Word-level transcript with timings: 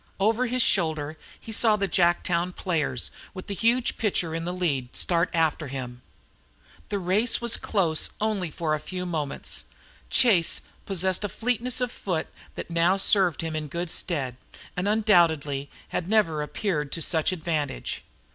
Over 0.19 0.47
his 0.47 0.63
shoulder 0.63 1.15
he 1.39 1.51
saw 1.51 1.75
the 1.75 1.87
Jacktown 1.87 2.55
players, 2.55 3.11
with 3.35 3.45
the 3.45 3.53
huge 3.53 3.99
pitcher 3.99 4.33
in 4.33 4.45
the 4.45 4.51
lead, 4.51 4.95
start 4.95 5.29
after 5.31 5.67
him. 5.67 6.01
The 6.89 6.97
race 6.97 7.39
was 7.39 7.55
close 7.55 8.09
only 8.19 8.49
for 8.49 8.73
a 8.73 8.79
few 8.79 9.05
moments. 9.05 9.65
Chase 10.09 10.61
possessed 10.87 11.23
a 11.23 11.29
fleetness 11.29 11.81
of 11.81 11.91
foot 11.91 12.25
that 12.55 12.71
now 12.71 12.97
served 12.97 13.41
him 13.41 13.55
in 13.55 13.67
good 13.67 13.91
stead, 13.91 14.37
and 14.75 14.87
undoubtedly 14.87 15.69
had 15.89 16.09
never 16.09 16.41
appeared 16.41 16.91
to 16.93 17.01
such 17.03 17.31
advantage. 17.31 18.03